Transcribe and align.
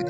She 0.00 0.06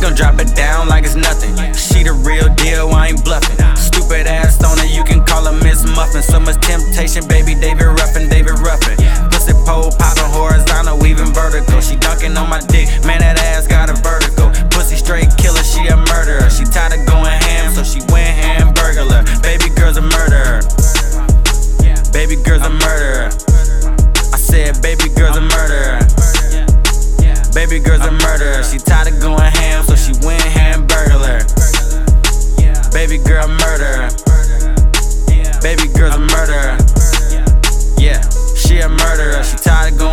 gon' 0.00 0.14
drop 0.14 0.40
it 0.40 0.56
down 0.56 0.88
like 0.88 1.04
it's 1.04 1.14
nothing. 1.14 1.54
She 1.74 2.02
the 2.04 2.12
real 2.24 2.48
deal, 2.54 2.88
I 2.88 3.08
ain't 3.08 3.22
bluffing. 3.22 3.58
Stupid 3.76 4.26
ass 4.26 4.64
on 4.64 4.78
it, 4.78 4.96
you 4.96 5.04
can 5.04 5.22
call 5.26 5.44
her 5.44 5.52
Miss 5.52 5.84
Muffin. 5.84 6.22
So 6.22 6.40
much 6.40 6.56
temptation, 6.64 7.28
baby, 7.28 7.54
David 7.54 7.84
Ruffin. 7.84 8.30
She 28.48 28.78
tired 28.78 29.12
of 29.12 29.20
going 29.20 29.38
ham, 29.40 29.84
so 29.84 29.94
she 29.94 30.12
went 30.24 30.42
hamburglar. 30.42 31.44
Baby 32.92 33.18
girl 33.18 33.46
murderer. 33.46 34.08
Baby 35.60 35.88
girl's 35.92 36.16
a 36.16 36.18
murderer. 36.18 36.78
Yeah, 37.98 38.20
she 38.56 38.80
a 38.80 38.88
murderer. 38.88 39.42
She 39.44 39.56
tired 39.56 39.92
of 39.92 39.98
going 39.98 40.07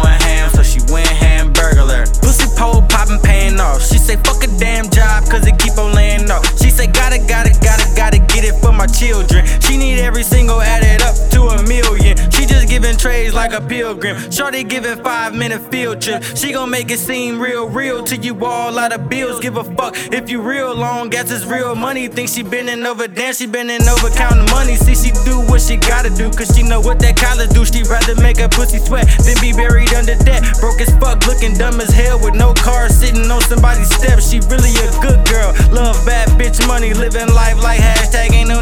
like 13.45 13.61
a 13.61 13.67
pilgrim. 13.67 14.17
Shorty 14.31 14.63
giving 14.63 14.97
five 15.03 15.35
minute 15.35 15.61
field 15.71 16.01
trip. 16.01 16.23
She 16.23 16.51
gon' 16.51 16.69
make 16.71 16.89
it 16.89 16.97
seem 16.97 17.39
real, 17.39 17.69
real 17.69 18.03
to 18.05 18.17
you 18.17 18.33
all 18.43 18.77
out 18.79 18.91
of 18.91 19.07
bills. 19.07 19.39
Give 19.39 19.57
a 19.57 19.63
fuck 19.63 19.93
if 20.11 20.29
you 20.29 20.41
real 20.41 20.73
long, 20.73 21.09
guess 21.09 21.29
it's 21.29 21.45
real 21.45 21.75
money. 21.75 22.07
Think 22.07 22.29
she 22.29 22.41
bending 22.41 22.83
over, 22.85 23.07
damn, 23.07 23.33
she 23.33 23.45
bending 23.45 23.87
over 23.87 24.09
counting 24.09 24.49
money. 24.49 24.75
See, 24.75 24.95
she 24.95 25.11
do 25.25 25.41
what 25.45 25.61
she 25.61 25.77
gotta 25.77 26.09
do, 26.09 26.31
cause 26.31 26.49
she 26.55 26.63
know 26.63 26.81
what 26.81 26.97
that 26.99 27.17
collar 27.17 27.45
do. 27.45 27.65
She 27.65 27.83
rather 27.83 28.15
make 28.19 28.39
a 28.39 28.49
pussy 28.49 28.79
sweat 28.79 29.05
than 29.21 29.37
be 29.41 29.53
buried 29.53 29.93
under 29.93 30.15
debt. 30.25 30.41
Broke 30.59 30.81
as 30.81 30.89
fuck, 30.97 31.27
looking 31.27 31.53
dumb 31.53 31.79
as 31.79 31.93
hell 31.93 32.17
with 32.17 32.33
no 32.33 32.53
car 32.53 32.89
sitting 32.89 33.29
on 33.29 33.41
somebody's 33.41 33.93
steps. 33.93 34.31
She 34.31 34.39
really 34.49 34.73
a 34.81 34.89
good 35.05 35.21
girl. 35.29 35.53
Love 35.69 36.01
bad 36.05 36.29
bitch 36.39 36.65
money, 36.67 36.95
living 36.95 37.29
life 37.29 37.61
like 37.61 37.79
hashtag 37.79 38.33
ain't 38.33 38.49
no 38.49 38.59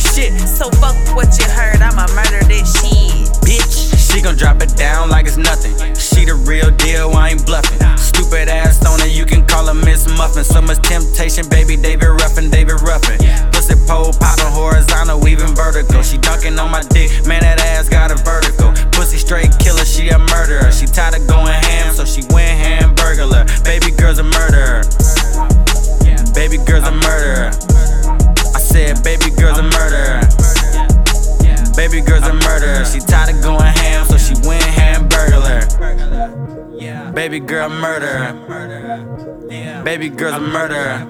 shit. 0.00 0.32
So 0.40 0.70
fuck 0.80 0.96
what 1.14 1.36
you 1.38 1.46
heard, 1.52 1.80
I'ma 1.80 2.06
murder 2.16 2.42
this 2.48 2.66
shit. 2.80 3.28
Bitch, 3.44 3.94
she 3.96 4.22
gon' 4.22 4.36
drop 4.36 4.62
it 4.62 4.76
down 4.76 5.10
like 5.10 5.26
it's 5.26 5.36
nothing. 5.36 5.74
She 5.94 6.24
the 6.24 6.34
real 6.34 6.70
deal, 6.70 7.10
I 7.12 7.30
ain't 7.30 7.46
bluffing. 7.46 7.78
Stupid 7.96 8.48
ass 8.48 8.84
on 8.86 9.00
it, 9.00 9.12
you 9.12 9.24
can 9.24 9.46
call 9.46 9.66
her 9.66 9.74
Miss 9.74 10.08
Muffin. 10.16 10.44
So 10.44 10.60
much 10.60 10.80
temptation, 10.82 11.48
baby, 11.48 11.76
David 11.76 12.08
Ruffin, 12.20 12.50
David 12.50 12.80
Ruffin. 12.82 13.18
Pussy 13.52 13.74
pole 13.86 14.12
poppin' 14.12 14.52
horizontal, 14.52 15.20
weaving 15.20 15.54
vertical. 15.54 16.02
She 16.02 16.18
dunking 16.18 16.58
on 16.58 16.70
my 16.70 16.82
dick, 16.90 17.10
man, 17.26 17.42
that 17.42 17.60
ass 17.60 17.88
got 17.88 18.10
a 18.10 18.16
vertical. 18.22 18.72
Pussy 18.92 19.18
straight 19.18 19.50
killer, 19.58 19.84
she 19.84 20.08
a 20.08 20.18
murderer. 20.18 20.70
She 20.72 20.86
tired 20.86 21.20
of 21.20 21.26
going 21.26 21.52
ham, 21.52 21.94
so 21.94 22.04
she 22.04 22.22
went 22.30 22.54
hamburglar. 22.60 23.46
Baby 23.64 23.90
girl's 23.92 24.18
a 24.18 24.24
murderer. 24.24 24.82
Baby 26.34 26.58
girl's 26.64 26.86
a 26.86 26.92
murderer. 26.92 27.50
Said, 28.70 29.02
baby 29.02 29.30
girl's 29.30 29.58
a 29.58 29.62
murderer. 29.64 30.20
Baby 31.76 32.00
girl's 32.02 32.24
a 32.26 32.34
murderer. 32.34 32.84
She 32.84 33.00
tired 33.00 33.34
of 33.34 33.42
going 33.42 33.60
ham, 33.62 34.06
so 34.06 34.16
she 34.16 34.34
went 34.46 34.62
hamburglar. 34.62 35.66
Baby 37.12 37.40
girl 37.40 37.68
murderer. 37.68 38.32
Baby 39.82 40.08
girl's 40.08 40.36
a 40.36 40.40
murderer. 40.40 41.06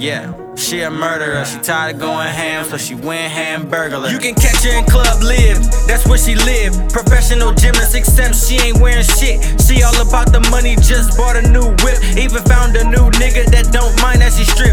Yeah, 0.00 0.32
she 0.56 0.80
a 0.80 0.90
murderer. 0.90 1.44
She 1.44 1.58
tired 1.58 1.94
of 1.94 2.00
going 2.00 2.26
ham, 2.26 2.64
so 2.64 2.78
she 2.78 2.94
went 2.94 3.30
hamburglar. 3.32 4.10
You 4.10 4.18
can 4.18 4.34
catch 4.34 4.64
her 4.64 4.72
in 4.78 4.84
Club 4.86 5.22
Live, 5.22 5.60
that's 5.86 6.08
where 6.08 6.16
she 6.16 6.34
live. 6.34 6.72
Professional 6.88 7.52
gymnast, 7.52 7.94
except 7.94 8.34
she 8.34 8.56
ain't 8.56 8.80
wearing 8.80 9.04
shit. 9.04 9.44
She 9.60 9.82
all 9.82 9.92
about 10.00 10.32
the 10.32 10.40
money, 10.50 10.74
just 10.76 11.18
bought 11.18 11.36
a 11.36 11.42
new 11.52 11.68
whip. 11.84 12.00
Even 12.16 12.42
found 12.48 12.74
a 12.76 12.84
new 12.84 13.12
nigga 13.20 13.44
that 13.52 13.68
don't 13.72 13.92
mind 14.00 14.22
that 14.24 14.32
she 14.32 14.44
strip. 14.44 14.72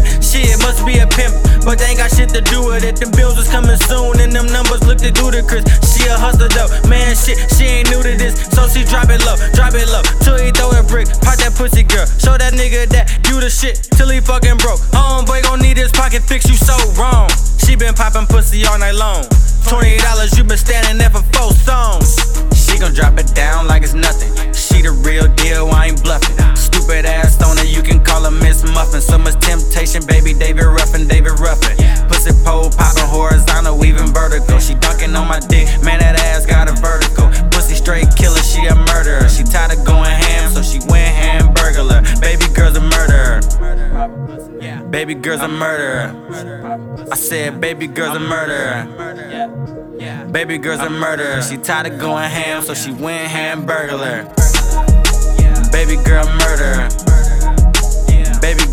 But 1.68 1.76
they 1.76 1.92
ain't 1.92 2.00
got 2.00 2.08
shit 2.08 2.32
to 2.32 2.40
do 2.40 2.64
with 2.64 2.80
it. 2.80 2.96
Them 2.96 3.12
bills 3.12 3.36
is 3.36 3.52
coming 3.52 3.76
soon, 3.76 4.16
and 4.24 4.32
them 4.32 4.48
numbers 4.48 4.80
look 4.88 5.04
ludicrous. 5.04 5.68
She 5.84 6.08
a 6.08 6.16
hustler 6.16 6.48
though, 6.48 6.72
man, 6.88 7.12
shit, 7.12 7.36
she 7.52 7.68
ain't 7.68 7.92
new 7.92 8.00
to 8.00 8.16
this. 8.16 8.40
So 8.56 8.64
she 8.72 8.88
drop 8.88 9.12
it 9.12 9.20
low, 9.28 9.36
drop 9.52 9.76
it 9.76 9.84
low, 9.92 10.00
till 10.24 10.40
he 10.40 10.48
throw 10.48 10.72
a 10.72 10.80
brick. 10.80 11.12
Pop 11.20 11.36
that 11.44 11.52
pussy 11.52 11.84
girl, 11.84 12.08
show 12.16 12.40
that 12.40 12.56
nigga 12.56 12.88
that 12.96 13.12
you 13.28 13.36
the 13.44 13.52
shit, 13.52 13.84
till 14.00 14.08
he 14.08 14.24
fucking 14.24 14.56
broke. 14.64 14.80
Homeboy 14.96 15.44
gon' 15.44 15.60
need 15.60 15.76
his 15.76 15.92
pocket 15.92 16.24
fix, 16.24 16.48
you 16.48 16.56
so 16.56 16.72
wrong. 16.96 17.28
She 17.60 17.76
been 17.76 17.92
popping 17.92 18.24
pussy 18.24 18.64
all 18.64 18.80
night 18.80 18.96
long. 18.96 19.28
Twenty 19.68 20.00
dollars, 20.00 20.32
you 20.40 20.44
been 20.44 20.56
standing 20.56 20.96
there 20.96 21.12
for 21.12 21.20
four 21.36 21.52
songs. 21.52 22.16
She 22.56 22.80
gon' 22.80 22.96
drop 22.96 23.20
it 23.20 23.28
down 23.36 23.68
like 23.68 23.84
it's 23.84 23.92
nothing. 23.92 24.32
She 24.56 24.80
the 24.80 24.96
real 25.04 25.28
deal, 25.36 25.68
I 25.68 25.92
ain't 25.92 26.02
bluffing. 26.02 26.32
Stupid 26.56 27.04
ass 27.04 27.36
on 27.44 27.60
you 27.78 27.82
can 27.82 28.02
call 28.02 28.24
her 28.24 28.30
Miss 28.30 28.64
Muffin. 28.64 29.00
So 29.00 29.18
much 29.18 29.38
temptation, 29.38 30.02
baby, 30.06 30.17
Baby 44.98 45.14
girl's 45.14 45.42
a 45.42 45.46
murderer. 45.46 47.06
I 47.12 47.14
said, 47.14 47.60
baby 47.60 47.86
girl's 47.86 48.16
a 48.16 48.18
murderer. 48.18 48.82
Baby 50.32 50.58
girl's 50.58 50.80
a 50.80 50.90
murderer. 50.90 51.40
She 51.40 51.56
tired 51.56 51.92
of 51.92 52.00
going 52.00 52.28
ham, 52.28 52.62
so 52.62 52.74
she 52.74 52.90
went 52.90 53.30
hamburglar. 53.30 54.24
Baby 55.70 56.02
girl 56.02 56.26
murderer. 56.26 56.88
Baby 58.40 58.64